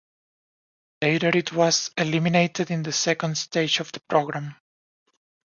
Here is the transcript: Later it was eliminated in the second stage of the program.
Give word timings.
Later 1.03 1.29
it 1.37 1.53
was 1.53 1.91
eliminated 1.95 2.71
in 2.71 2.81
the 2.81 2.91
second 2.91 3.37
stage 3.37 3.79
of 3.79 3.91
the 3.91 3.99
program. 3.99 4.55